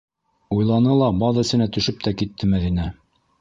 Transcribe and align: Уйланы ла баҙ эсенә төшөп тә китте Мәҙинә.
Уйланы 0.55 0.95
ла 1.01 1.09
баҙ 1.23 1.39
эсенә 1.43 1.67
төшөп 1.77 2.01
тә 2.09 2.15
китте 2.23 2.51
Мәҙинә. 2.57 2.89